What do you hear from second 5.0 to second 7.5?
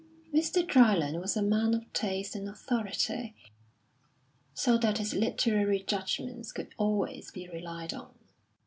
literary judgments could always be